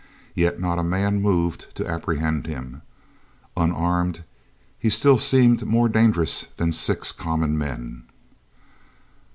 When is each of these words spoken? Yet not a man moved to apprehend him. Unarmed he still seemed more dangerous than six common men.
Yet 0.33 0.59
not 0.59 0.79
a 0.79 0.83
man 0.83 1.21
moved 1.21 1.75
to 1.75 1.87
apprehend 1.87 2.47
him. 2.47 2.81
Unarmed 3.55 4.23
he 4.79 4.89
still 4.89 5.19
seemed 5.19 5.63
more 5.63 5.87
dangerous 5.89 6.47
than 6.57 6.73
six 6.73 7.11
common 7.11 7.55
men. 7.55 8.05